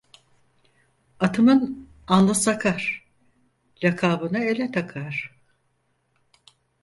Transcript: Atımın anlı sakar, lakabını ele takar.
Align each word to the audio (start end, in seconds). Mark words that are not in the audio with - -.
Atımın 1.19 1.89
anlı 2.07 2.35
sakar, 2.35 3.05
lakabını 3.83 4.39
ele 4.39 4.71
takar. 4.71 5.41